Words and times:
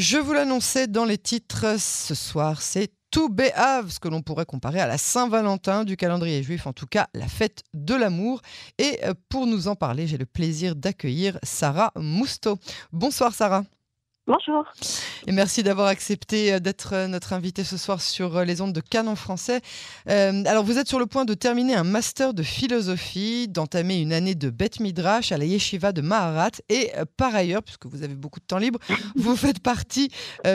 Je 0.00 0.16
vous 0.16 0.32
l'annonçais 0.32 0.86
dans 0.86 1.04
les 1.04 1.18
titres, 1.18 1.78
ce 1.78 2.14
soir 2.14 2.62
c'est 2.62 2.90
tout 3.10 3.28
Béhav, 3.28 3.90
ce 3.90 4.00
que 4.00 4.08
l'on 4.08 4.22
pourrait 4.22 4.46
comparer 4.46 4.80
à 4.80 4.86
la 4.86 4.96
Saint-Valentin 4.96 5.84
du 5.84 5.98
calendrier 5.98 6.42
juif, 6.42 6.66
en 6.66 6.72
tout 6.72 6.86
cas 6.86 7.08
la 7.12 7.28
fête 7.28 7.64
de 7.74 7.94
l'amour. 7.94 8.40
Et 8.78 8.98
euh, 9.04 9.12
pour 9.28 9.46
nous 9.46 9.68
en 9.68 9.76
parler, 9.76 10.06
j'ai 10.06 10.16
le 10.16 10.24
plaisir 10.24 10.74
d'accueillir 10.74 11.38
Sarah 11.42 11.92
Mousto. 11.96 12.58
Bonsoir 12.92 13.34
Sarah. 13.34 13.64
Bonjour. 14.30 14.64
Et 15.26 15.32
merci 15.32 15.64
d'avoir 15.64 15.88
accepté 15.88 16.52
euh, 16.52 16.60
d'être 16.60 16.92
euh, 16.92 17.08
notre 17.08 17.32
invité 17.32 17.64
ce 17.64 17.76
soir 17.76 18.00
sur 18.00 18.36
euh, 18.36 18.44
les 18.44 18.60
ondes 18.60 18.72
de 18.72 18.80
Canon 18.80 19.16
français. 19.16 19.60
alors, 20.06 20.62
vous 20.62 20.78
êtes 20.78 20.86
sur 20.86 21.00
le 21.00 21.06
point 21.06 21.24
de 21.24 21.34
terminer 21.34 21.74
un 21.74 21.82
master 21.82 22.32
de 22.32 22.44
philosophie, 22.44 23.48
d'entamer 23.48 23.98
une 23.98 24.12
année 24.12 24.36
de 24.36 24.48
Beth 24.48 24.78
Midrash 24.78 25.32
à 25.32 25.36
la 25.36 25.46
Yeshiva 25.46 25.90
de 25.90 26.00
Maharat. 26.00 26.52
Et 26.68 26.92
par 27.16 27.34
ailleurs, 27.34 27.64
puisque 27.64 27.86
vous 27.86 28.04
avez 28.04 28.14
beaucoup 28.14 28.38
de 28.38 28.44
temps 28.44 28.58
libre, 28.58 28.78
vous 29.16 29.34
faites 29.34 29.58
partie 29.58 30.10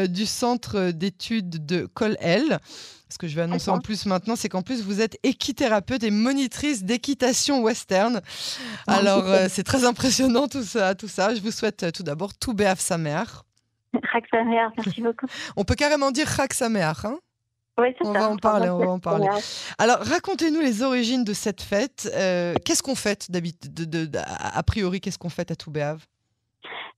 du 0.07 0.25
centre 0.25 0.91
d'études 0.91 1.65
de 1.65 1.85
Kol 1.85 2.15
El. 2.21 2.59
Ce 3.09 3.17
que 3.17 3.27
je 3.27 3.35
vais 3.35 3.41
annoncer 3.41 3.71
en 3.71 3.79
plus 3.79 4.05
maintenant, 4.05 4.35
c'est 4.37 4.49
qu'en 4.49 4.61
plus 4.61 4.81
vous 4.81 5.01
êtes 5.01 5.17
équithérapeute 5.23 6.03
et 6.03 6.11
monitrice 6.11 6.83
d'équitation 6.83 7.61
western. 7.61 8.21
Ah, 8.87 8.95
alors 8.95 9.49
c'est 9.49 9.63
très 9.63 9.83
impressionnant 9.85 10.47
tout 10.47 10.63
ça, 10.63 10.95
tout 10.95 11.07
ça. 11.09 11.35
Je 11.35 11.41
vous 11.41 11.51
souhaite 11.51 11.91
tout 11.93 12.03
d'abord 12.03 12.33
tout 12.33 12.53
béaf 12.53 12.79
sa 12.79 12.97
mère. 12.97 13.44
Merci 14.77 15.01
beaucoup. 15.01 15.27
on 15.57 15.63
peut 15.63 15.75
carrément 15.75 16.11
dire 16.11 16.27
Chak 16.27 16.53
hein? 16.61 17.17
Oui, 17.77 17.93
on 18.01 18.13
va 18.13 18.29
en 18.29 18.37
parler, 18.37 18.69
on 18.69 18.77
va 18.77 18.89
en 18.89 18.99
parler. 18.99 19.27
Alors, 19.77 19.97
racontez-nous 19.97 20.61
les 20.61 20.81
origines 20.81 21.25
de 21.25 21.33
cette 21.33 21.61
fête. 21.61 22.09
Euh, 22.15 22.53
qu'est-ce 22.63 22.81
qu'on 22.81 22.95
fait 22.95 23.29
d'habitude, 23.29 24.17
a 24.17 24.63
priori, 24.63 25.01
qu'est-ce 25.01 25.19
qu'on 25.19 25.29
fait 25.29 25.51
à 25.51 25.55
Toubéave 25.55 26.05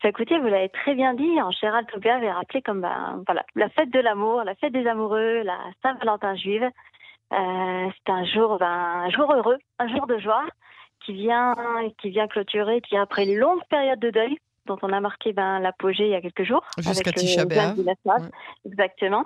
Écoutez, 0.03 0.37
vous 0.39 0.47
l'avez 0.47 0.69
très 0.69 0.93
bien 0.93 1.15
dit. 1.15 1.41
En 1.41 1.51
général, 1.51 1.85
Toubéave 1.87 2.23
est 2.23 2.31
rappelé 2.31 2.61
comme 2.61 2.81
ben, 2.81 3.23
voilà, 3.25 3.43
la 3.55 3.67
fête 3.69 3.89
de 3.89 3.99
l'amour, 3.99 4.43
la 4.43 4.55
fête 4.55 4.71
des 4.71 4.87
amoureux, 4.87 5.41
la 5.43 5.59
Saint-Valentin 5.81 6.35
juive. 6.35 6.63
Euh, 7.33 7.89
c'est 7.97 8.11
un 8.11 8.23
jour, 8.25 8.57
ben, 8.59 8.67
un 8.67 9.09
jour 9.09 9.33
heureux, 9.33 9.57
un 9.79 9.87
jour 9.89 10.07
de 10.07 10.17
joie 10.19 10.45
qui 11.03 11.13
vient, 11.13 11.55
qui 11.99 12.11
vient 12.11 12.27
clôturer, 12.27 12.79
qui 12.81 12.95
après 12.95 13.25
une 13.25 13.35
longue 13.35 13.63
période 13.69 13.99
de 13.99 14.11
deuil, 14.11 14.37
dont 14.67 14.77
on 14.81 14.93
a 14.93 14.99
marqué 14.99 15.33
ben, 15.33 15.59
l'apogée 15.59 16.05
il 16.05 16.11
y 16.11 16.15
a 16.15 16.21
quelques 16.21 16.43
jours. 16.43 16.63
Jusqu'à 16.77 17.11
Tisha 17.11 17.45
B'Av. 17.45 17.75
Exactement. 18.65 19.25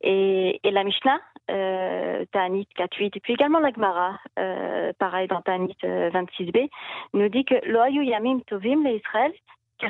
Et, 0.00 0.60
et, 0.62 0.70
la 0.70 0.84
Mishnah, 0.84 1.18
euh, 1.50 2.24
Ta'anit 2.30 2.68
4.8, 2.78 3.16
et 3.16 3.20
puis 3.20 3.32
également 3.32 3.58
la 3.58 3.72
Gemara, 3.72 4.20
euh, 4.38 4.92
pareil 4.98 5.26
dans 5.26 5.42
Ta'anit 5.42 5.76
26b, 5.82 6.56
euh, 6.56 6.68
nous 7.14 7.28
dit 7.28 7.44
que 7.44 7.56
Loayu 7.66 8.04
Yamim 8.04 8.40
Tovim 8.46 8.84
le 8.84 8.92
Israël, 8.92 9.32
il 9.80 9.88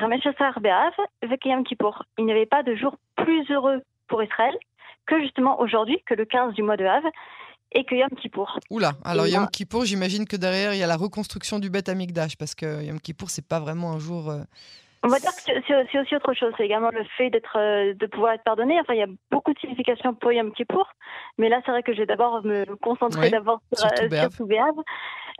n'y 2.24 2.32
avait 2.32 2.46
pas 2.46 2.62
de 2.62 2.74
jour 2.74 2.96
plus 3.16 3.50
heureux 3.50 3.82
pour 4.06 4.22
Israël 4.22 4.56
que 5.06 5.20
justement 5.20 5.60
aujourd'hui, 5.60 6.02
que 6.06 6.14
le 6.14 6.24
15 6.24 6.54
du 6.54 6.62
mois 6.62 6.76
de 6.76 6.84
Av, 6.84 7.02
et 7.72 7.84
que 7.84 7.94
Yom 7.94 8.10
Kippour. 8.20 8.58
Oula, 8.70 8.92
alors 9.04 9.26
Yom 9.26 9.48
Kippour, 9.48 9.84
j'imagine 9.84 10.26
que 10.26 10.36
derrière, 10.36 10.74
il 10.74 10.78
y 10.78 10.82
a 10.82 10.86
la 10.86 10.96
reconstruction 10.96 11.58
du 11.58 11.70
Beth 11.70 11.88
Amikdash, 11.88 12.36
parce 12.36 12.54
que 12.54 12.82
Yom 12.84 13.00
Kippour, 13.00 13.30
c'est 13.30 13.46
pas 13.46 13.60
vraiment 13.60 13.92
un 13.92 13.98
jour... 13.98 14.30
Euh, 14.30 14.42
On 15.04 15.08
va 15.08 15.18
dire 15.18 15.30
que 15.30 15.52
c'est 15.66 15.98
aussi 16.00 16.16
autre 16.16 16.34
chose. 16.34 16.52
C'est 16.56 16.64
également 16.64 16.90
le 16.90 17.04
fait 17.16 17.30
d'être, 17.30 17.56
euh, 17.56 17.94
de 17.94 18.06
pouvoir 18.06 18.32
être 18.32 18.42
pardonné. 18.42 18.80
Enfin, 18.80 18.94
il 18.94 18.98
y 18.98 19.02
a 19.02 19.06
beaucoup 19.30 19.52
de 19.52 19.58
significations 19.60 20.14
pour 20.14 20.32
Yom 20.32 20.52
Kippour. 20.52 20.88
Mais 21.38 21.48
là, 21.48 21.60
c'est 21.64 21.70
vrai 21.70 21.82
que 21.82 21.92
je 21.92 21.98
vais 21.98 22.06
d'abord 22.06 22.44
me 22.44 22.64
concentrer 22.76 23.30
d'abord 23.30 23.60
sur, 23.72 23.88
sur 23.88 24.46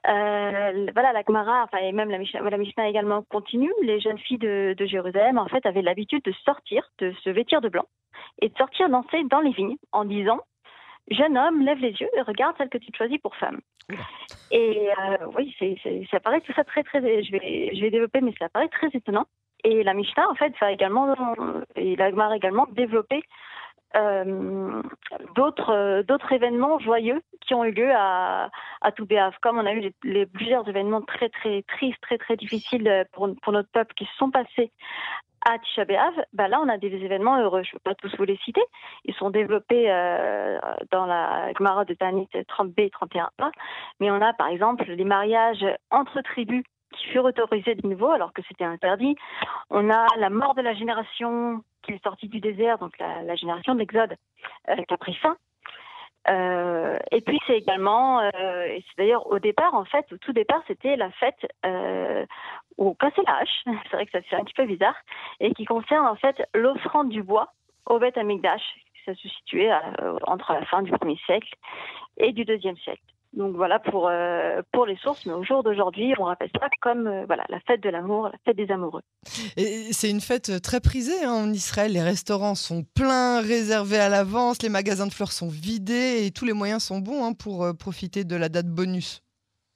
euh, 0.06 0.86
voilà, 0.94 1.12
la 1.12 1.22
Gemara, 1.26 1.64
enfin, 1.64 1.78
et 1.78 1.90
même 1.90 2.08
la 2.08 2.18
Mishnah, 2.18 2.40
la 2.48 2.56
Mishnah 2.56 2.88
également 2.88 3.22
continue. 3.22 3.72
Les 3.82 4.00
jeunes 4.00 4.18
filles 4.18 4.38
de, 4.38 4.74
de 4.78 4.86
Jérusalem, 4.86 5.38
en 5.38 5.48
fait, 5.48 5.66
avaient 5.66 5.82
l'habitude 5.82 6.22
de 6.24 6.32
sortir, 6.44 6.84
de 6.98 7.12
se 7.24 7.30
vêtir 7.30 7.60
de 7.60 7.68
blanc 7.68 7.84
et 8.40 8.48
de 8.48 8.56
sortir 8.56 8.88
danser 8.88 9.24
dans 9.28 9.40
les 9.40 9.50
vignes 9.50 9.76
en 9.90 10.04
disant 10.04 10.38
jeune 11.10 11.36
homme, 11.38 11.64
lève 11.64 11.78
les 11.78 11.92
yeux 11.92 12.08
et 12.16 12.22
regarde 12.22 12.54
celle 12.58 12.68
que 12.68 12.78
tu 12.78 12.90
choisis 12.96 13.18
pour 13.18 13.34
femme. 13.36 13.60
Et 14.50 14.90
euh, 14.90 15.26
oui, 15.36 15.54
ça 16.10 16.20
paraît 16.20 16.40
tout 16.40 16.52
ça 16.54 16.64
très, 16.64 16.82
très, 16.82 17.00
je 17.00 17.32
vais, 17.32 17.74
je 17.74 17.80
vais 17.80 17.90
développer, 17.90 18.20
mais 18.20 18.34
ça 18.38 18.48
paraît 18.48 18.68
très 18.68 18.88
étonnant. 18.88 19.26
Et 19.64 19.82
la 19.82 19.94
Mishnah, 19.94 20.28
en 20.30 20.34
fait, 20.34 20.52
va 20.60 20.72
également, 20.72 21.14
et 21.74 21.96
la 21.96 22.10
Gemara 22.10 22.36
également, 22.36 22.66
développer 22.72 23.22
d'autres 25.34 26.02
d'autres 26.02 26.32
événements 26.32 26.78
joyeux 26.78 27.22
qui 27.40 27.54
ont 27.54 27.64
eu 27.64 27.72
lieu 27.72 27.90
à, 27.94 28.50
à. 28.82 28.90
Comme 29.42 29.58
on 29.58 29.66
a 29.66 29.72
eu 29.72 29.92
les, 30.04 30.26
plusieurs 30.26 30.68
événements 30.68 31.02
très, 31.02 31.28
très 31.28 31.62
tristes, 31.62 32.00
très, 32.02 32.18
très 32.18 32.36
difficiles 32.36 33.06
pour, 33.12 33.28
notre 33.52 33.70
peuple 33.70 33.94
qui 33.94 34.04
se 34.04 34.16
sont 34.16 34.30
passés 34.30 34.70
à 35.46 35.58
Tisha 35.58 35.84
bah 36.32 36.48
là, 36.48 36.60
on 36.60 36.68
a 36.68 36.78
des 36.78 36.88
événements 36.88 37.40
heureux. 37.40 37.62
Je 37.62 37.70
ne 37.70 37.72
peux 37.74 37.90
pas 37.90 37.94
tous 37.94 38.14
vous 38.16 38.24
les 38.24 38.36
citer. 38.38 38.62
Ils 39.04 39.14
sont 39.14 39.30
développés 39.30 39.90
euh, 39.90 40.58
dans 40.90 41.06
la 41.06 41.52
Gemara 41.56 41.84
de 41.84 41.94
Tanit 41.94 42.28
30b 42.34 42.74
et 42.78 42.90
31a. 42.90 43.50
Mais 44.00 44.10
on 44.10 44.20
a, 44.20 44.32
par 44.32 44.48
exemple, 44.48 44.84
les 44.84 45.04
mariages 45.04 45.64
entre 45.90 46.20
tribus 46.22 46.64
qui 46.98 47.06
furent 47.06 47.24
autorisés 47.24 47.74
de 47.74 47.86
nouveau 47.86 48.10
alors 48.10 48.32
que 48.32 48.42
c'était 48.48 48.64
interdit. 48.64 49.16
On 49.70 49.90
a 49.90 50.06
la 50.18 50.30
mort 50.30 50.54
de 50.54 50.62
la 50.62 50.74
génération 50.74 51.62
qui 51.82 51.92
est 51.92 52.02
sortie 52.02 52.28
du 52.28 52.40
désert, 52.40 52.78
donc 52.78 52.98
la, 52.98 53.34
génération 53.36 53.74
de 53.74 53.80
l'Exode, 53.80 54.16
euh, 54.68 54.76
qui 54.76 54.94
a 54.94 54.96
pris 54.96 55.14
fin. 55.14 55.36
Euh, 56.28 56.98
et 57.10 57.20
puis 57.20 57.38
c'est 57.46 57.56
également, 57.56 58.20
euh, 58.20 58.30
c'est 58.34 58.98
d'ailleurs 58.98 59.26
au 59.30 59.38
départ 59.38 59.74
en 59.74 59.84
fait, 59.84 60.12
au 60.12 60.18
tout 60.18 60.32
départ 60.32 60.60
c'était 60.66 60.96
la 60.96 61.10
fête 61.12 61.46
euh, 61.64 62.26
au 62.76 62.94
casser 62.94 63.22
la 63.26 63.36
hache, 63.36 63.64
c'est 63.66 63.96
vrai 63.96 64.04
que 64.04 64.12
ça 64.12 64.20
fait 64.22 64.36
un 64.36 64.44
petit 64.44 64.54
peu 64.54 64.66
bizarre, 64.66 64.96
et 65.40 65.54
qui 65.54 65.64
concerne 65.64 66.06
en 66.06 66.16
fait 66.16 66.42
l'offrande 66.54 67.08
du 67.08 67.22
bois 67.22 67.52
au 67.86 67.98
Beth 67.98 68.18
Amikdash, 68.18 68.62
ça 69.06 69.14
se 69.14 69.28
situait 69.28 69.70
entre 70.26 70.52
la 70.52 70.66
fin 70.66 70.82
du 70.82 70.92
1er 70.92 71.18
siècle 71.24 71.54
et 72.18 72.32
du 72.32 72.44
2e 72.44 72.76
siècle. 72.82 73.00
Donc 73.34 73.54
voilà 73.56 73.78
pour, 73.78 74.08
euh, 74.08 74.62
pour 74.72 74.86
les 74.86 74.96
sources, 74.96 75.26
mais 75.26 75.34
au 75.34 75.44
jour 75.44 75.62
d'aujourd'hui, 75.62 76.14
on 76.18 76.24
rappelle 76.24 76.50
ça 76.58 76.68
comme 76.80 77.06
euh, 77.06 77.24
voilà, 77.26 77.44
la 77.50 77.60
fête 77.60 77.82
de 77.82 77.90
l'amour, 77.90 78.24
la 78.24 78.38
fête 78.44 78.56
des 78.56 78.70
amoureux. 78.70 79.02
Et 79.56 79.92
c'est 79.92 80.08
une 80.08 80.22
fête 80.22 80.62
très 80.62 80.80
prisée 80.80 81.24
hein, 81.24 81.32
en 81.32 81.52
Israël. 81.52 81.92
Les 81.92 82.02
restaurants 82.02 82.54
sont 82.54 82.84
pleins, 82.94 83.40
réservés 83.42 83.98
à 83.98 84.08
l'avance, 84.08 84.62
les 84.62 84.70
magasins 84.70 85.06
de 85.06 85.12
fleurs 85.12 85.32
sont 85.32 85.48
vidés 85.48 86.24
et 86.24 86.30
tous 86.30 86.46
les 86.46 86.54
moyens 86.54 86.82
sont 86.82 87.00
bons 87.00 87.22
hein, 87.24 87.32
pour 87.34 87.64
euh, 87.64 87.74
profiter 87.74 88.24
de 88.24 88.34
la 88.34 88.48
date 88.48 88.68
bonus. 88.68 89.22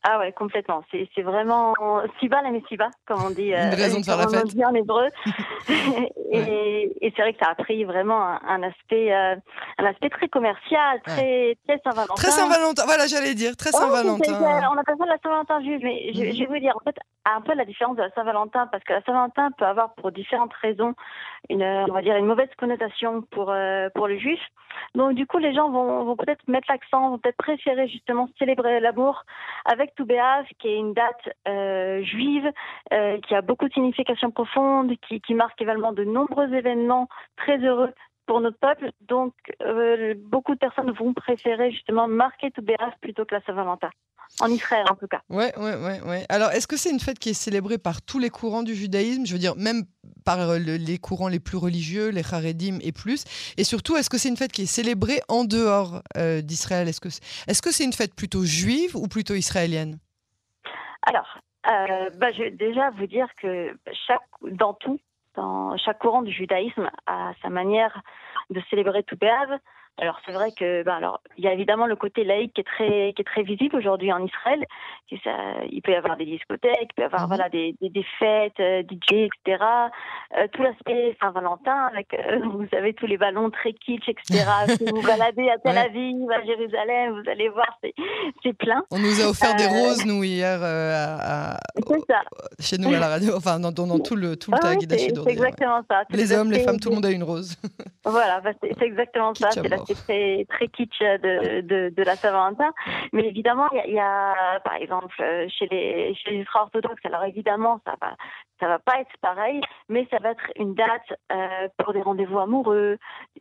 Ah 0.04 0.18
ouais, 0.18 0.32
complètement. 0.32 0.82
C'est 0.90 1.22
vraiment 1.22 1.74
Siba 2.18 2.42
la 2.42 2.50
Messiba, 2.50 2.90
comme 3.06 3.22
on 3.22 3.30
dit. 3.30 3.52
Une 3.52 3.74
raison 3.74 4.00
de 4.00 4.04
faire 4.04 4.16
la 4.16 4.26
fête. 4.26 4.46
en 4.66 4.74
hébreu. 4.74 5.06
et, 6.32 6.71
et 7.00 7.12
c'est 7.14 7.22
vrai 7.22 7.32
que 7.32 7.38
ça 7.44 7.50
a 7.50 7.54
pris 7.54 7.84
vraiment 7.84 8.20
un, 8.20 8.62
aspect, 8.62 9.12
euh, 9.12 9.36
un 9.78 9.84
aspect 9.84 10.10
très 10.10 10.28
commercial, 10.28 11.00
très, 11.04 11.56
très 11.66 11.80
Saint-Valentin. 11.84 12.14
Très 12.14 12.30
Saint-Valentin, 12.30 12.84
voilà, 12.86 13.06
j'allais 13.06 13.34
dire, 13.34 13.56
très 13.56 13.70
Saint-Valentin. 13.70 14.32
on 14.72 14.78
appelle 14.78 14.96
ça 14.98 15.06
la 15.06 15.18
Saint-Valentin 15.22 15.60
juive, 15.62 15.80
mais 15.82 16.12
je, 16.12 16.32
je, 16.32 16.38
vais 16.40 16.46
vous 16.46 16.58
dire, 16.58 16.76
en 16.76 16.84
fait, 16.84 16.96
un 17.24 17.40
peu 17.40 17.54
la 17.54 17.64
différence 17.64 17.96
de 17.96 18.02
la 18.02 18.10
Saint-Valentin, 18.10 18.66
parce 18.66 18.82
que 18.84 18.92
la 18.92 19.02
Saint-Valentin 19.02 19.50
peut 19.52 19.64
avoir 19.64 19.94
pour 19.94 20.12
différentes 20.12 20.54
raisons 20.54 20.94
une, 21.48 21.62
on 21.62 21.92
va 21.92 22.02
dire, 22.02 22.16
une 22.16 22.26
mauvaise 22.26 22.48
connotation 22.58 23.22
pour, 23.22 23.50
euh, 23.50 23.88
pour 23.94 24.08
le 24.08 24.18
juif. 24.18 24.40
Donc 24.94 25.14
du 25.14 25.26
coup, 25.26 25.38
les 25.38 25.54
gens 25.54 25.70
vont, 25.70 26.16
peut-être 26.16 26.46
mettre 26.48 26.66
l'accent, 26.70 27.10
vont 27.10 27.18
peut-être 27.18 27.36
préférer 27.36 27.88
justement 27.88 28.28
célébrer 28.38 28.80
l'amour 28.80 29.24
avec 29.64 29.94
Toubéav, 29.94 30.46
qui 30.58 30.68
est 30.68 30.76
une 30.76 30.94
date 30.94 31.28
euh, 31.48 32.02
juive, 32.02 32.50
euh, 32.92 33.18
qui 33.20 33.34
a 33.34 33.42
beaucoup 33.42 33.68
de 33.68 33.72
significations 33.72 34.30
profondes, 34.30 34.92
qui, 35.06 35.20
qui 35.20 35.34
marque 35.34 35.60
également 35.60 35.92
de 35.92 36.04
nombreux 36.04 36.52
événements 36.52 37.08
très 37.36 37.58
heureux 37.58 37.92
pour 38.26 38.40
notre 38.40 38.58
peuple. 38.58 38.90
Donc, 39.02 39.34
euh, 39.62 40.14
beaucoup 40.16 40.54
de 40.54 40.58
personnes 40.58 40.90
vont 40.92 41.12
préférer 41.12 41.70
justement 41.70 42.08
marquer 42.08 42.50
Toubéav 42.50 42.92
plutôt 43.00 43.24
que 43.24 43.34
la 43.34 43.42
Saint-Valentin. 43.42 43.90
En 44.40 44.48
Israël, 44.48 44.84
en 44.90 44.96
tout 44.96 45.06
cas. 45.06 45.20
Ouais, 45.28 45.52
ouais, 45.58 45.76
ouais, 45.76 46.00
ouais. 46.00 46.26
Alors, 46.28 46.50
est-ce 46.50 46.66
que 46.66 46.76
c'est 46.76 46.90
une 46.90 47.00
fête 47.00 47.18
qui 47.18 47.30
est 47.30 47.34
célébrée 47.34 47.78
par 47.78 48.00
tous 48.00 48.18
les 48.18 48.30
courants 48.30 48.62
du 48.62 48.74
judaïsme? 48.74 49.26
Je 49.26 49.32
veux 49.32 49.38
dire, 49.38 49.54
même 49.56 49.84
par 50.24 50.40
euh, 50.40 50.58
les 50.58 50.98
courants 50.98 51.28
les 51.28 51.38
plus 51.38 51.58
religieux, 51.58 52.08
les 52.08 52.22
Haredim 52.22 52.78
et 52.82 52.92
plus. 52.92 53.24
Et 53.58 53.64
surtout, 53.64 53.96
est-ce 53.96 54.08
que 54.08 54.18
c'est 54.18 54.30
une 54.30 54.36
fête 54.36 54.52
qui 54.52 54.62
est 54.62 54.66
célébrée 54.66 55.20
en 55.28 55.44
dehors 55.44 56.02
euh, 56.16 56.40
d'Israël? 56.40 56.88
Est-ce 56.88 57.00
que 57.00 57.10
c'est 57.10 57.22
-ce 57.46 57.72
c'est 57.72 57.84
une 57.84 57.92
fête 57.92 58.14
plutôt 58.14 58.44
juive 58.44 58.96
ou 58.96 59.06
plutôt 59.06 59.34
israélienne? 59.34 59.98
Alors, 61.02 61.38
bah, 61.64 62.32
je 62.32 62.42
vais 62.44 62.50
déjà 62.50 62.90
vous 62.90 63.06
dire 63.06 63.28
que 63.40 63.76
chaque, 64.06 64.22
dans 64.50 64.74
tout, 64.74 64.98
dans 65.34 65.76
chaque 65.76 65.98
courant 65.98 66.22
du 66.22 66.32
judaïsme 66.32 66.90
a 67.06 67.32
sa 67.42 67.48
manière 67.48 68.02
de 68.50 68.60
célébrer 68.70 69.02
tout 69.02 69.16
Alors 70.00 70.18
c'est 70.24 70.32
vrai 70.32 70.50
que, 70.52 70.82
ben 70.84 70.94
alors, 70.94 71.20
il 71.36 71.44
y 71.44 71.48
a 71.48 71.52
évidemment 71.52 71.86
le 71.86 71.96
côté 71.96 72.24
laïque 72.24 72.54
qui 72.54 72.62
est 72.62 72.64
très, 72.64 73.12
qui 73.14 73.20
est 73.20 73.26
très 73.26 73.42
visible 73.42 73.76
aujourd'hui 73.76 74.10
en 74.12 74.24
Israël. 74.24 74.64
Ça, 75.22 75.30
il 75.70 75.82
peut 75.82 75.92
y 75.92 75.94
avoir 75.94 76.16
des 76.16 76.24
discothèques, 76.24 76.88
il 76.90 76.94
peut 76.96 77.02
y 77.02 77.04
avoir 77.04 77.22
mhm. 77.22 77.28
voilà 77.28 77.48
des, 77.50 77.76
des, 77.82 78.06
fêtes, 78.18 78.58
euh, 78.60 78.82
DJ, 78.82 79.28
etc. 79.28 79.62
Euh, 80.38 80.46
tout 80.52 80.62
l'aspect 80.62 81.14
Saint-Valentin 81.20 81.90
avec, 81.92 82.14
euh, 82.14 82.40
vous 82.50 82.66
savez, 82.72 82.94
tous 82.94 83.06
les 83.06 83.18
ballons 83.18 83.50
très 83.50 83.74
kitsch, 83.74 84.08
etc. 84.08 84.44
si 84.78 84.86
vous 84.86 85.02
baladez 85.02 85.50
à 85.50 85.58
Tel 85.58 85.76
Aviv, 85.76 86.30
à 86.30 86.42
Jérusalem, 86.46 87.20
vous 87.20 87.30
allez 87.30 87.50
voir, 87.50 87.78
c'est 88.42 88.52
plein. 88.54 88.82
On 88.90 88.98
nous 88.98 89.20
a 89.20 89.28
offert 89.28 89.54
des 89.56 89.66
roses 89.66 90.06
nous 90.06 90.24
hier 90.24 90.60
à, 90.62 91.58
chez 92.58 92.78
nous 92.78 92.94
à 92.94 92.98
la 92.98 93.08
radio, 93.08 93.34
enfin 93.36 93.60
dans, 93.60 93.72
dans, 93.72 93.98
tout 93.98 94.16
le 94.16 94.36
tout 94.36 94.50
le 94.50 94.56
ah, 94.62 94.74
tag 94.74 94.86
C'est 94.88 95.30
exactement 95.30 95.82
ça. 95.90 96.04
Les 96.08 96.32
hommes, 96.32 96.50
les 96.50 96.60
femmes, 96.60 96.80
tout 96.80 96.88
le 96.88 96.94
monde 96.94 97.06
a 97.06 97.10
une 97.10 97.24
rose. 97.24 97.56
Voilà, 98.04 98.40
bah, 98.40 98.50
c'est 98.60 98.82
exactement 98.82 99.34
ça. 99.34 99.50
C'est 99.50 99.62
l'aspect 99.88 100.02
très, 100.06 100.44
très 100.48 100.68
kitsch 100.68 101.00
de, 101.00 101.60
de, 101.60 101.88
de 101.94 102.02
la 102.02 102.16
Saint-Valentin. 102.16 102.72
Mais 103.12 103.26
évidemment, 103.26 103.68
il 103.86 103.94
y, 103.94 103.98
a, 103.98 104.60
par 104.64 104.74
exemple, 104.74 105.14
euh, 105.20 105.46
chez 105.48 105.66
les, 105.70 106.14
chez 106.14 106.30
les 106.30 106.38
ultra-orthodoxes, 106.38 107.04
alors 107.04 107.24
évidemment, 107.24 107.80
ça 107.84 107.94
va, 108.00 108.16
ça 108.60 108.68
va 108.68 108.78
pas 108.78 109.00
être 109.00 109.16
pareil, 109.20 109.60
mais 109.88 110.06
ça 110.10 110.18
va 110.18 110.30
être 110.30 110.50
une 110.56 110.74
date 110.74 111.12
euh, 111.32 111.68
pour 111.78 111.92
des 111.92 112.02
rendez-vous 112.02 112.38
amoureux, 112.38 112.98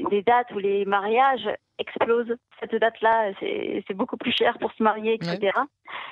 des 0.09 0.21
dates 0.23 0.51
où 0.51 0.59
les 0.59 0.85
mariages 0.85 1.49
explosent. 1.77 2.35
Cette 2.59 2.75
date-là, 2.75 3.31
c'est 3.39 3.93
beaucoup 3.93 4.17
plus 4.17 4.31
cher 4.31 4.57
pour 4.59 4.71
se 4.73 4.83
marier, 4.83 5.13
etc. 5.13 5.51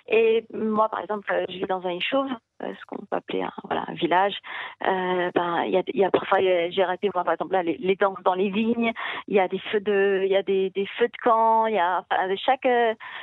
Et 0.08 0.46
moi, 0.54 0.90
par 0.90 1.02
exemple, 1.02 1.32
je 1.50 1.58
vis 1.58 1.68
dans 1.68 1.86
un 1.86 1.92
échauve, 1.92 2.30
euh, 2.64 2.74
ce 2.80 2.86
qu'on 2.86 2.98
peut 3.06 3.16
appeler 3.16 3.44
un, 3.44 3.52
voilà, 3.64 3.86
un 3.88 3.94
village. 3.94 4.36
Euh, 4.86 5.32
ben, 5.34 5.64
y, 5.66 5.78
a, 5.78 5.84
y 5.94 6.04
a 6.04 6.12
parfois, 6.12 6.40
j'ai 6.40 6.84
raté, 6.84 7.10
moi, 7.14 7.24
par 7.24 7.34
exemple, 7.34 7.54
là, 7.54 7.64
les, 7.64 7.78
les 7.78 7.96
dans 7.96 8.34
les 8.34 8.50
vignes, 8.50 8.92
il 9.28 9.36
y 9.36 9.40
a 9.40 9.48
des 9.48 9.60
feux 9.60 9.80
de, 9.80 10.24
il 10.26 10.32
y 10.32 10.36
a 10.36 10.44
des, 10.44 10.70
des 10.72 10.86
feux 10.98 11.08
de 11.08 11.18
camp, 11.24 11.68
il 11.68 11.76
y 11.76 11.80
a, 11.80 12.04
enfin, 12.10 12.36
chaque, 12.36 12.68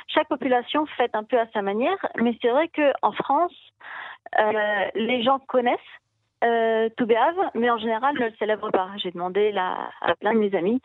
chaque 0.07 0.27
population 0.27 0.85
fait 0.97 1.13
un 1.15 1.23
peu 1.23 1.39
à 1.39 1.47
sa 1.53 1.61
manière, 1.61 1.97
mais 2.21 2.37
c'est 2.41 2.49
vrai 2.49 2.69
qu'en 2.69 3.11
France, 3.11 3.53
euh, 4.39 4.85
les 4.95 5.23
gens 5.23 5.39
connaissent 5.39 5.79
euh, 6.43 6.89
Toubéave, 6.97 7.35
mais 7.55 7.69
en 7.69 7.77
général 7.77 8.15
ne 8.15 8.25
le 8.25 8.33
célèbre 8.37 8.69
pas. 8.71 8.89
J'ai 8.97 9.11
demandé 9.11 9.51
là, 9.51 9.89
à 10.01 10.15
plein 10.15 10.33
de 10.33 10.39
mes 10.39 10.55
amis, 10.55 10.81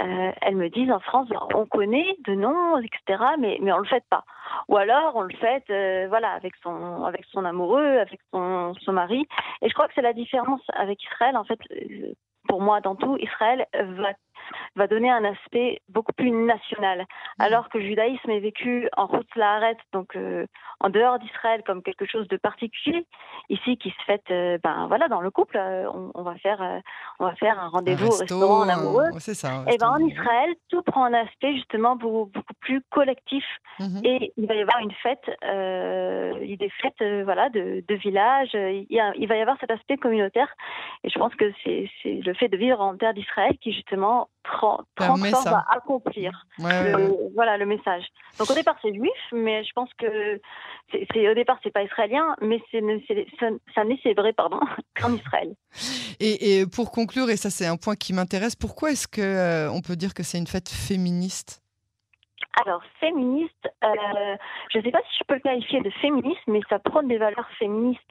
euh, 0.00 0.32
elles 0.40 0.56
me 0.56 0.68
disent 0.68 0.90
en 0.90 1.00
France, 1.00 1.28
on 1.54 1.66
connaît 1.66 2.16
de 2.26 2.34
noms, 2.34 2.78
etc., 2.78 3.22
mais, 3.38 3.58
mais 3.60 3.72
on 3.72 3.78
le 3.78 3.86
fait 3.86 4.04
pas. 4.08 4.24
Ou 4.68 4.76
alors 4.76 5.16
on 5.16 5.22
le 5.22 5.34
fait, 5.36 5.64
euh, 5.70 6.06
voilà, 6.08 6.30
avec 6.32 6.54
son, 6.62 7.04
avec 7.04 7.24
son 7.32 7.44
amoureux, 7.44 7.98
avec 7.98 8.20
son, 8.32 8.74
son 8.80 8.92
mari. 8.92 9.26
Et 9.60 9.68
je 9.68 9.74
crois 9.74 9.88
que 9.88 9.94
c'est 9.94 10.02
la 10.02 10.12
différence 10.12 10.62
avec 10.74 11.02
Israël. 11.02 11.36
En 11.36 11.44
fait, 11.44 11.60
euh, 11.72 12.12
pour 12.48 12.60
moi, 12.60 12.80
dans 12.80 12.94
tout, 12.94 13.16
Israël 13.18 13.66
va 13.72 14.12
va 14.76 14.86
donner 14.86 15.10
un 15.10 15.24
aspect 15.24 15.80
beaucoup 15.88 16.12
plus 16.12 16.30
national. 16.30 17.00
Mm. 17.38 17.42
Alors 17.42 17.68
que 17.68 17.78
le 17.78 17.84
judaïsme 17.84 18.30
est 18.30 18.40
vécu 18.40 18.88
en 18.96 19.06
route 19.06 19.28
la 19.36 19.52
donc 19.92 20.16
euh, 20.16 20.46
en 20.80 20.90
dehors 20.90 21.18
d'Israël 21.18 21.62
comme 21.64 21.82
quelque 21.82 22.06
chose 22.06 22.26
de 22.28 22.36
particulier, 22.36 23.06
ici 23.48 23.76
qui 23.76 23.90
se 23.90 24.04
fait 24.06 24.22
euh, 24.30 24.58
ben 24.62 24.86
voilà 24.88 25.08
dans 25.08 25.20
le 25.20 25.30
couple, 25.30 25.56
euh, 25.56 25.88
on, 26.14 26.22
va 26.22 26.34
faire 26.36 26.82
on 27.18 27.26
va 27.26 27.34
faire 27.36 27.58
un 27.60 27.68
rendez-vous 27.68 28.08
au 28.08 28.18
restaurant 28.18 28.60
en 28.64 28.68
amoureux. 28.68 29.10
Ça. 29.18 29.64
Et 29.72 29.78
ben 29.78 29.88
en 29.88 29.98
Israël, 29.98 30.54
tout 30.68 30.82
prend 30.82 31.04
un 31.04 31.14
aspect 31.14 31.54
justement 31.54 31.96
beaucoup, 31.96 32.32
plus 32.60 32.82
collectif 32.90 33.44
mm-hmm. 33.80 34.06
et 34.06 34.32
il 34.36 34.46
va 34.46 34.54
y 34.54 34.60
avoir 34.60 34.78
une 34.78 34.92
fête, 34.92 35.26
des 35.42 36.70
fêtes 36.80 37.24
voilà 37.24 37.48
de, 37.50 37.84
de 37.86 37.94
village. 37.94 38.50
Il, 38.54 38.86
il, 38.90 39.28
va 39.28 39.36
y 39.36 39.40
avoir 39.40 39.58
cet 39.60 39.70
aspect 39.70 39.96
communautaire 39.96 40.48
et 41.04 41.10
je 41.10 41.18
pense 41.18 41.34
que 41.34 41.52
c'est 41.62 41.88
le 42.04 42.34
fait 42.34 42.48
de 42.48 42.56
vivre 42.56 42.80
en 42.80 42.96
terre 42.96 43.14
d'Israël 43.14 43.56
qui 43.60 43.72
justement 43.72 44.28
transforme 44.44 45.24
à 45.24 45.64
accomplir 45.70 46.46
le, 46.58 47.32
voilà 47.34 47.56
le 47.56 47.66
message. 47.66 48.04
Donc 48.38 48.50
au 48.50 48.54
départ 48.54 48.76
c'est 48.82 48.94
juif, 48.94 49.12
mais 49.32 49.64
je 49.64 49.72
pense 49.74 49.90
que 49.94 50.40
c'est 50.92 51.28
au 51.28 51.34
départ 51.34 51.58
c'est 51.62 51.70
pas 51.70 51.82
israélien, 51.82 52.34
mais 52.40 52.60
c'est 52.70 52.82
ça 53.74 53.84
n'est 53.84 53.98
célébré 53.98 54.32
pardon 54.32 54.60
qu'en 55.00 55.12
Israël. 55.14 55.54
Et, 56.20 56.64
pour 56.66 56.90
conclure, 56.90 57.30
et 57.30 57.36
ça 57.36 57.50
c'est 57.50 57.66
un 57.66 57.76
point 57.76 57.96
qui 57.96 58.12
m'intéresse, 58.12 58.56
pourquoi 58.56 58.92
est-ce 58.92 59.08
que 59.08 59.20
euh, 59.20 59.70
on 59.72 59.80
peut 59.80 59.96
dire 59.96 60.14
que 60.14 60.22
c'est 60.22 60.38
une 60.38 60.46
fête 60.46 60.68
féministe? 60.68 61.60
Alors, 62.66 62.82
féministe, 63.00 63.68
euh, 63.82 64.36
je 64.70 64.78
ne 64.78 64.82
sais 64.82 64.90
pas 64.90 65.00
si 65.00 65.18
je 65.20 65.24
peux 65.26 65.34
le 65.34 65.40
qualifier 65.40 65.80
de 65.80 65.88
féministe, 66.02 66.42
mais 66.46 66.60
ça 66.68 66.78
prône 66.78 67.08
des 67.08 67.16
valeurs 67.16 67.48
féministes, 67.58 68.02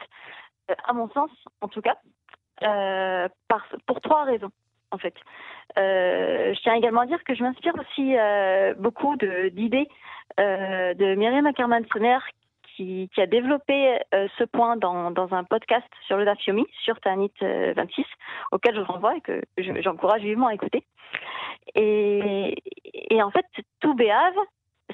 euh, 0.72 0.75
à 0.83 0.94
mon 0.94 1.10
sens, 1.12 1.30
en 1.62 1.68
tout 1.68 1.81
cas, 1.81 1.95
par, 3.48 3.66
pour 3.86 4.01
trois 4.01 4.24
raisons 4.24 4.51
en 4.92 4.98
fait. 4.98 5.13
Euh, 6.51 6.56
je 6.56 6.62
tiens 6.62 6.74
également 6.74 7.01
à 7.01 7.06
dire 7.06 7.24
que 7.24 7.36
je 7.36 7.44
m'inspire 7.44 7.74
aussi 7.75 8.18
euh, 8.18 8.74
beaucoup 8.77 9.15
d'idées 9.18 9.88
euh, 10.39 10.94
de 10.94 11.15
Myriam 11.15 11.45
Ackerman-Sonner 11.45 12.19
qui, 12.75 13.09
a 13.18 13.27
développé 13.27 14.00
ce 14.12 14.44
point 14.44 14.75
dans, 14.75 15.33
un 15.33 15.44
podcast 15.44 15.86
sur 16.07 16.18
le 16.18 16.25
Dafyomi, 16.25 16.65
sur 16.83 17.00
Tanit 17.00 17.31
26, 17.42 18.06
auquel 18.53 18.74
je 18.74 18.81
renvoie 18.81 19.15
et 19.18 19.21
que 19.21 19.44
j'encourage 19.81 20.21
vivement 20.21 20.48
à 20.48 20.56
écouter. 20.56 20.83
Et, 21.75 22.56
en 23.21 23.30
fait, 23.30 23.45
tout 23.81 23.94
béave, 23.94 24.33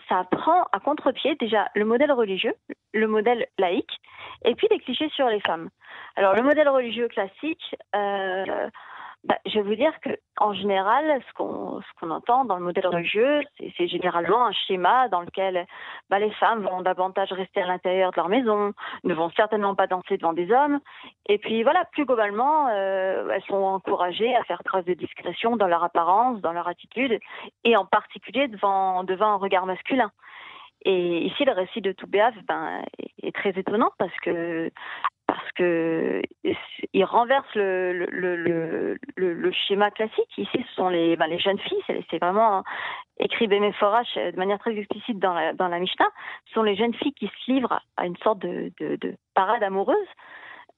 ça 0.09 0.25
prend 0.29 0.63
à 0.73 0.81
contre-pied 0.81 1.35
déjà 1.35 1.69
le 1.75 1.85
modèle 1.85 2.11
religieux, 2.11 2.55
le 2.93 3.07
modèle 3.07 3.45
laïque, 3.57 4.01
et 4.43 4.55
puis 4.55 4.67
les 4.69 4.79
clichés 4.79 5.09
sur 5.09 5.27
les 5.27 5.39
femmes. 5.39 5.69
Alors 6.17 6.33
le 6.33 6.41
modèle 6.41 6.67
religieux 6.67 7.07
classique, 7.07 7.75
euh, 7.95 8.69
bah, 9.23 9.37
je 9.45 9.55
vais 9.55 9.61
vous 9.61 9.75
dire 9.75 9.91
que 10.01 10.09
en 10.39 10.53
général, 10.53 11.21
ce 11.27 11.33
qu'on 11.33 12.09
entend 12.09 12.45
dans 12.45 12.57
le 12.57 12.63
modèle 12.63 12.87
religieux, 12.87 13.41
c'est 13.75 13.87
généralement 13.87 14.45
un 14.45 14.51
schéma 14.51 15.07
dans 15.09 15.21
lequel 15.21 15.65
bah, 16.09 16.19
les 16.19 16.31
femmes 16.31 16.63
vont 16.63 16.81
davantage 16.81 17.31
rester 17.33 17.61
à 17.61 17.67
l'intérieur 17.67 18.11
de 18.11 18.17
leur 18.17 18.29
maison, 18.29 18.73
ne 19.03 19.13
vont 19.13 19.29
certainement 19.31 19.75
pas 19.75 19.87
danser 19.87 20.17
devant 20.17 20.33
des 20.33 20.51
hommes, 20.51 20.79
et 21.27 21.39
puis 21.39 21.63
voilà, 21.63 21.85
plus 21.91 22.05
globalement, 22.05 22.67
euh, 22.69 23.29
elles 23.31 23.43
sont 23.43 23.55
encouragées 23.55 24.35
à 24.35 24.43
faire 24.43 24.63
preuve 24.63 24.85
de 24.85 24.93
discrétion 24.93 25.57
dans 25.57 25.67
leur 25.67 25.83
apparence, 25.83 26.39
dans 26.41 26.53
leur 26.53 26.67
attitude, 26.67 27.19
et 27.63 27.75
en 27.75 27.85
particulier 27.85 28.47
devant 28.47 29.03
devant 29.03 29.33
un 29.33 29.37
regard 29.37 29.65
masculin. 29.65 30.11
Et 30.85 31.25
ici, 31.25 31.43
le 31.43 31.53
récit 31.53 31.81
de 31.81 31.91
Toubéaf 31.91 32.35
ben, 32.47 32.83
est 33.21 33.35
très 33.35 33.49
étonnant 33.49 33.91
parce 33.97 34.15
que 34.21 34.71
parce 35.37 35.51
que 35.51 36.23
il 36.93 37.05
renverse 37.05 37.53
le, 37.53 38.97
schéma 39.67 39.91
classique. 39.91 40.37
Ici, 40.37 40.65
ce 40.69 40.73
sont 40.73 40.89
les, 40.89 41.15
ben, 41.15 41.37
jeunes 41.37 41.59
filles, 41.59 41.83
c'est 42.09 42.17
vraiment 42.19 42.63
écrit 43.19 43.47
Béméforache 43.47 44.15
de 44.15 44.35
manière 44.35 44.57
très 44.57 44.75
explicite 44.75 45.19
dans 45.19 45.33
la, 45.33 45.79
Mishnah. 45.79 46.07
Ce 46.45 46.53
sont 46.53 46.63
les 46.63 46.75
jeunes 46.75 46.95
filles 46.95 47.13
qui 47.13 47.27
se 47.27 47.51
livrent 47.51 47.79
à 47.97 48.07
une 48.07 48.17
sorte 48.17 48.39
de, 48.39 48.71
de, 48.79 48.95
de 48.95 49.15
parade 49.35 49.61
amoureuse. 49.61 50.07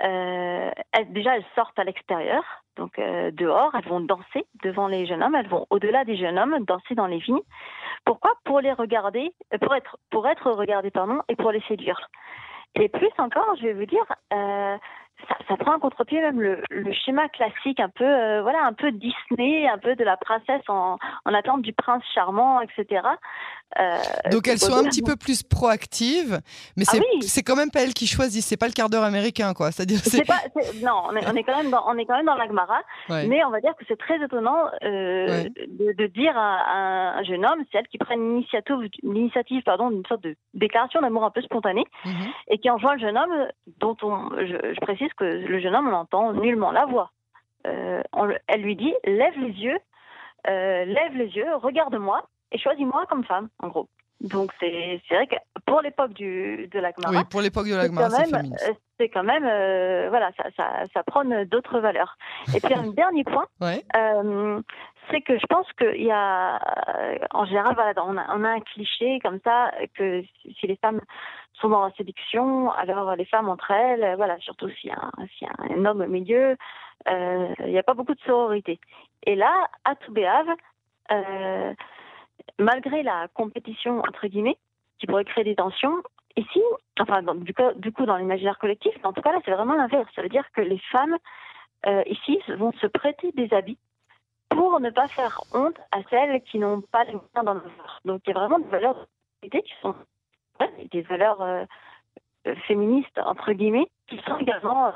Euh, 0.02 0.72
déjà, 1.10 1.38
elles 1.38 1.46
sortent 1.56 1.80
à 1.80 1.84
l'extérieur, 1.86 2.44
donc 2.76 3.00
euh, 3.00 3.32
dehors, 3.32 3.72
elles 3.76 3.88
vont 3.88 4.00
danser 4.02 4.46
devant 4.64 4.88
les 4.88 5.06
jeunes 5.06 5.24
hommes, 5.24 5.36
elles 5.36 5.50
vont 5.50 5.68
au-delà 5.70 6.04
des 6.06 6.18
jeunes 6.18 6.40
hommes, 6.40 6.64
danser 6.66 6.96
dans 6.96 7.08
les 7.08 7.20
vignes. 7.20 7.42
Pourquoi? 8.06 8.34
Pour 8.46 8.60
les 8.60 8.74
regarder, 8.74 9.32
pour 9.62 9.76
être, 9.76 9.98
pour 10.10 10.28
être 10.28 10.52
regardées, 10.52 10.92
et 11.28 11.36
pour 11.36 11.52
les 11.52 11.62
séduire. 11.62 12.10
Et 12.76 12.90
plus 12.90 13.12
encore, 13.18 13.56
je 13.58 13.64
vais 13.64 13.74
vous 13.74 13.86
dire, 13.86 14.06
euh, 14.34 14.78
ça, 15.48 15.58
prend 15.58 15.74
un 15.74 15.80
contre-pied 15.80 16.22
même 16.22 16.40
le, 16.40 16.64
schéma 16.94 17.28
classique, 17.30 17.80
un 17.80 17.90
peu, 17.90 18.06
euh, 18.06 18.42
voilà, 18.42 18.64
un 18.64 18.74
peu 18.74 18.92
Disney, 18.92 19.68
un 19.68 19.78
peu 19.78 19.96
de 19.96 20.04
la 20.04 20.18
princesse 20.18 20.62
en, 20.68 20.98
en 21.26 21.34
attente 21.34 21.62
du 21.62 21.74
prince 21.74 22.04
charmant, 22.14 22.62
etc. 22.62 23.02
Euh, 23.78 23.98
Donc 24.32 24.48
elles 24.48 24.58
sont 24.58 24.74
un 24.74 24.84
petit 24.84 25.04
peu 25.04 25.16
plus 25.16 25.44
proactives, 25.44 26.42
mais 26.76 26.86
ah 26.88 26.98
c'est 27.22 27.44
quand 27.44 27.56
même 27.56 27.70
pas 27.70 27.82
elles 27.82 27.94
qui 27.94 28.08
choisissent, 28.08 28.48
c'est 28.48 28.58
pas 28.58 28.66
le 28.66 28.74
quart 28.74 28.90
d'heure 28.90 29.04
américain, 29.04 29.54
quoi. 29.54 29.72
C'est-à-dire, 29.72 30.00
non, 30.84 31.04
on 31.08 31.16
est, 31.16 31.44
quand 31.44 31.56
même 31.56 31.70
dans, 31.70 31.84
on 31.88 31.98
est 31.98 32.06
quand 32.06 32.18
même 32.18 32.26
dans 32.26 32.36
l'agmara, 32.36 32.82
mais 33.10 33.44
on 33.46 33.52
va 33.52 33.62
dire 33.62 33.76
que 33.78 33.86
c'est 33.88 33.98
très 33.98 34.22
étonnant 34.24 34.66
euh, 34.84 35.48
de, 35.68 36.08
dire 36.08 36.36
à, 36.36 37.20
un 37.20 37.24
jeune 37.24 37.46
homme, 37.46 37.64
c'est 37.72 37.78
elle 37.78 37.88
qui 37.88 38.00
prenne 38.00 38.20
l'initiative, 38.20 38.90
l'initiative, 39.04 39.62
pardon, 39.64 39.92
d'une 39.92 40.06
sorte 40.08 40.24
de 40.24 40.36
déclaration 40.56 41.02
d'amour 41.02 41.24
un 41.26 41.32
peu 41.32 41.42
spontanée, 41.42 41.86
mhm. 42.06 42.28
et 42.48 42.58
qui 42.58 42.70
envoie 42.72 42.96
le 42.96 43.02
jeune 43.02 43.18
homme, 43.18 43.48
dont 43.80 43.96
on, 44.02 44.30
je, 44.32 44.80
précise 44.82 45.14
que 45.16 45.24
le 45.24 45.60
jeune 45.60 45.76
homme, 45.76 45.88
on 45.88 45.92
n'entend 45.92 46.34
nullement 46.34 46.72
la 46.72 46.86
voix. 46.86 47.12
Euh, 47.68 48.02
elle 48.48 48.62
lui 48.62 48.76
dit, 48.76 48.94
lève 49.06 49.38
les 49.38 49.52
yeux, 49.52 49.78
lève 50.48 51.16
les 51.16 51.28
yeux, 51.28 51.56
regarde-moi, 51.56 52.24
et 52.52 52.58
choisis-moi 52.58 53.06
comme 53.10 53.24
femme, 53.24 53.50
en 53.60 53.68
gros. 53.68 53.88
Donc 54.22 54.52
c'est 54.60 55.02
vrai 55.10 55.28
que 55.28 55.36
pour 55.66 55.82
l'époque 55.82 56.14
du 56.14 56.68
de 56.68 56.80
la 56.80 56.92
Oui, 57.10 57.24
pour 57.30 57.42
l'époque 57.42 57.68
de 57.68 57.76
la 57.76 58.10
c'est. 58.10 58.36
Euh, 58.36 58.74
c'est 59.00 59.08
quand 59.08 59.24
même 59.24 59.46
euh, 59.46 60.08
voilà 60.10 60.32
ça, 60.36 60.44
ça, 60.58 60.84
ça 60.94 61.04
prône 61.04 61.46
d'autres 61.46 61.80
valeurs. 61.80 62.18
Et 62.54 62.60
puis 62.60 62.74
un 62.74 62.88
dernier 62.92 63.24
point, 63.24 63.46
euh, 63.62 64.62
c'est 65.10 65.22
que 65.22 65.40
je 65.40 65.46
pense 65.48 65.72
qu'il 65.74 66.04
y 66.04 66.12
a 66.12 66.60
en 67.32 67.46
général 67.46 67.76
voilà 67.76 67.94
on 68.04 68.18
a, 68.18 68.26
on 68.36 68.44
a 68.44 68.50
un 68.50 68.60
cliché 68.60 69.20
comme 69.24 69.40
ça 69.46 69.72
que 69.96 70.22
si 70.60 70.68
les 70.68 70.76
femmes 70.76 71.00
sont 71.54 71.70
dans 71.70 71.86
la 71.86 71.94
séduction, 71.94 72.72
alors 72.74 73.16
les 73.16 73.26
femmes 73.26 73.48
entre 73.48 73.72
elles, 73.72 74.16
voilà 74.18 74.38
surtout 74.40 74.68
s'il 74.70 74.90
y, 74.90 75.44
y, 75.44 75.48
a 75.48 75.78
un 75.78 75.86
homme 75.86 76.02
au 76.02 76.08
milieu, 76.08 76.58
il 77.10 77.68
n'y 77.68 77.80
a 77.80 77.84
pas 77.84 77.94
beaucoup 77.94 78.16
de 78.16 78.22
sororité. 78.26 78.82
Et 79.26 79.36
là 79.36 79.54
à 79.86 79.96
Toubéave 79.96 80.50
malgré 82.58 83.04
la 83.04 83.28
compétition 83.34 84.00
entre 84.00 84.28
guillemets, 84.28 84.58
qui 85.00 85.08
pourrait 85.08 85.26
créer 85.26 85.44
des 85.44 85.56
tensions, 85.56 85.96
ici, 86.36 86.62
enfin 87.00 87.22
du, 87.22 87.54
coup, 87.54 87.64
du 87.76 87.92
coup 87.92 88.06
dans 88.06 88.18
l'imaginaire 88.18 88.58
collectif, 88.58 88.94
en 89.04 89.14
tout 89.14 89.22
cas 89.22 89.32
là 89.32 89.40
c'est 89.46 89.52
vraiment 89.52 89.76
l'inverse. 89.76 90.10
Ça 90.16 90.22
veut 90.22 90.30
dire 90.30 90.50
que 90.54 90.62
les 90.62 90.80
femmes 90.92 91.18
ici 92.08 92.40
vont 92.50 92.74
se 92.74 92.88
prêter 92.88 93.32
des 93.32 93.54
habits 93.54 93.78
pour 94.50 94.80
ne 94.80 94.90
pas 94.90 95.08
faire 95.08 95.40
honte 95.54 95.78
à 95.92 96.00
celles 96.10 96.42
qui 96.42 96.60
n'ont 96.60 96.82
pas 96.82 97.06
les 97.06 97.14
moyens 97.14 97.46
d'en 97.46 97.52
avoir. 97.52 98.02
Donc 98.04 98.22
il 98.26 98.32
y 98.32 98.34
a 98.34 98.40
vraiment 98.40 98.60
des 98.60 98.70
valeurs 98.70 99.08
qui 99.42 99.74
sont 99.82 99.96
des 100.92 101.02
valeurs 101.02 101.42
euh, 101.42 101.64
euh, 102.48 102.56
féministes, 102.68 103.18
entre 103.20 103.54
guillemets, 103.54 103.88
qui 104.08 104.20
sont 104.28 104.38
également... 104.38 104.94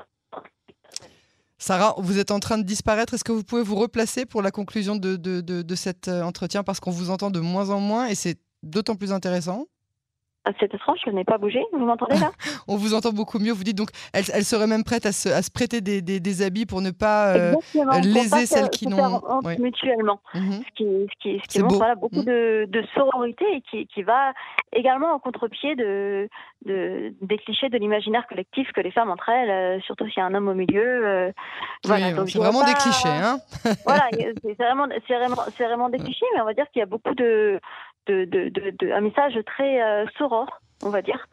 Euh, 1.64 1.66
Sarah, 1.66 1.96
vous 1.98 2.20
êtes 2.20 2.32
en 2.32 2.40
train 2.40 2.58
de 2.58 2.64
disparaître. 2.64 3.14
Est-ce 3.14 3.24
que 3.24 3.32
vous 3.32 3.44
pouvez 3.44 3.64
vous 3.64 3.76
replacer 3.76 4.26
pour 4.26 4.42
la 4.42 4.52
conclusion 4.52 4.96
de, 4.96 5.16
de, 5.16 5.42
de 5.42 5.76
cet 5.76 6.08
entretien? 6.08 6.64
Parce 6.64 6.80
qu'on 6.80 6.92
vous 6.92 7.10
entend 7.10 7.32
de 7.32 7.40
moins 7.40 7.70
en 7.70 7.80
moins 7.80 8.08
et 8.08 8.16
c'est 8.16 8.40
d'autant 8.64 8.96
plus 8.96 9.12
intéressant. 9.12 9.68
Ah, 10.46 10.52
c'est 10.60 10.74
étrange, 10.74 11.00
je 11.06 11.10
n'ai 11.10 11.24
pas 11.24 11.38
bougé. 11.38 11.64
Vous 11.72 11.86
m'entendez 11.86 12.20
là? 12.20 12.32
On 12.68 12.76
vous 12.76 12.94
entend 12.94 13.14
beaucoup 13.14 13.40
mieux. 13.40 13.54
Vous 13.54 13.64
dites 13.64 13.78
donc, 13.78 13.92
elle, 14.12 14.26
elle 14.34 14.44
serait 14.44 14.68
même 14.68 14.84
prête 14.84 15.06
à 15.06 15.14
se, 15.14 15.30
à 15.30 15.42
se 15.42 15.50
prêter 15.50 15.80
des, 15.80 16.02
des, 16.02 16.20
des, 16.20 16.42
habits 16.42 16.66
pour 16.66 16.82
ne 16.82 16.92
pas 16.92 17.34
euh, 17.34 17.54
léser 18.04 18.46
celles 18.46 18.70
qui 18.70 18.88
n'ont. 18.88 19.22
Oui. 19.46 19.58
Mutuellement. 19.58 20.20
Ce 20.34 20.40
qui, 20.76 20.84
ce 20.84 21.22
qui, 21.22 21.40
ce 21.44 21.48
qui 21.48 21.60
montre 21.62 21.78
voilà, 21.78 21.96
beaucoup 21.96 22.20
mhm. 22.20 22.26
de, 22.26 22.68
de, 22.70 22.84
sororité 22.94 23.46
et 23.54 23.62
qui, 23.62 23.88
qui 23.88 24.04
va 24.04 24.34
également 24.74 25.14
au 25.16 25.20
contre-pied 25.20 25.76
de, 25.76 26.28
de, 26.66 27.14
des 27.22 27.38
clichés 27.38 27.70
de 27.70 27.78
l'imaginaire 27.78 28.28
collectif 28.28 28.70
que 28.74 28.82
les 28.82 28.92
femmes 28.92 29.12
entre 29.12 29.30
elles, 29.30 29.50
euh, 29.50 29.80
surtout 29.82 30.06
s'il 30.10 30.18
y 30.18 30.22
a 30.22 30.26
un 30.26 30.34
homme 30.34 30.50
au 30.50 30.54
milieu. 30.54 31.08
Euh, 31.08 31.32
voilà, 31.86 32.08
c'est 32.28 32.38
vraiment 32.38 32.66
des 32.66 32.74
clichés. 32.74 33.08
Hein 33.08 33.40
voilà, 33.86 34.10
c'est 34.12 34.54
vraiment, 34.56 34.88
vraiment, 35.08 35.44
vraiment 35.58 35.90
des 35.90 36.00
clichés, 36.00 36.26
mais 36.36 36.42
on 36.42 36.46
va 36.46 36.54
dire 36.54 36.66
qu'il 36.72 36.82
y 36.82 36.84
a 36.84 36.88
beaucoup 36.88 37.16
de, 37.16 37.62
de, 38.08 38.26
de, 38.26 38.50
de, 38.50 38.92
un 38.92 39.02
message 39.02 39.38
très 39.46 39.82
euh, 39.82 40.06
on 40.84 40.90
va 40.90 41.02
dire. 41.02 41.28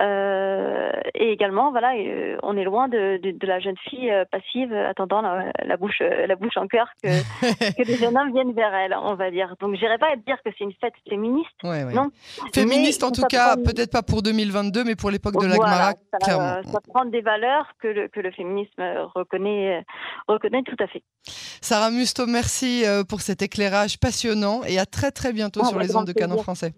Euh, 0.00 0.90
et 1.14 1.30
également, 1.30 1.70
voilà, 1.70 1.92
euh, 1.94 2.38
on 2.42 2.56
est 2.56 2.64
loin 2.64 2.88
de, 2.88 3.20
de, 3.22 3.46
la 3.46 3.60
jeune 3.60 3.76
fille 3.88 4.10
euh, 4.10 4.24
passive 4.30 4.72
attendant 4.72 5.20
la, 5.20 5.76
bouche, 5.76 6.00
la 6.00 6.36
bouche 6.36 6.56
en 6.56 6.66
cœur 6.68 6.88
que, 7.02 7.08
que 7.76 7.86
les 7.86 7.96
jeunes 7.96 8.16
hommes 8.16 8.32
viennent 8.32 8.54
vers 8.54 8.72
elle, 8.74 8.94
on 8.94 9.14
va 9.14 9.30
dire. 9.30 9.54
Donc, 9.60 9.74
j'irai 9.74 9.98
pas 9.98 10.16
dire 10.26 10.36
que 10.42 10.50
c'est 10.56 10.64
une 10.64 10.72
fête 10.80 10.94
féministe. 11.08 11.50
Non. 11.62 12.10
Féministe, 12.54 13.04
en 13.04 13.10
tout 13.10 13.24
cas, 13.28 13.56
peut-être 13.56 13.92
pas 13.92 14.02
pour 14.02 14.22
2022, 14.22 14.84
mais 14.84 14.96
pour 14.96 15.10
l'époque 15.10 15.40
de 15.40 15.46
la 15.46 15.56
voilà, 15.56 15.94
ça, 16.20 16.62
ça, 16.62 16.80
prend 16.88 17.04
des 17.04 17.20
valeurs 17.20 17.66
que 17.82 17.88
le, 17.88 18.08
que 18.08 18.20
le 18.20 18.30
féminisme 18.30 18.82
reconnaît, 19.14 19.84
reconnaît 20.28 20.62
tout 20.62 20.82
à 20.82 20.86
fait. 20.86 21.02
Sarah 21.24 21.90
Musto, 21.90 22.26
merci 22.26 22.84
pour 23.08 23.20
cet 23.20 23.42
éclairage 23.42 23.98
passionnant 23.98 24.62
et 24.66 24.78
à 24.78 24.86
très 24.86 25.10
très 25.10 25.32
bientôt 25.32 25.60
ah, 25.62 25.68
sur 25.68 25.78
les 25.78 25.94
ondes 25.94 26.06
de 26.06 26.12
Canon 26.12 26.42
français. 26.42 26.72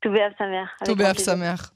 Tout 0.00 0.10
béaf 0.10 0.32
sa 0.36 0.46
mère. 0.48 0.68
Tout 0.84 0.96
béaf 0.96 1.18
sa 1.18 1.36
mère. 1.36 1.72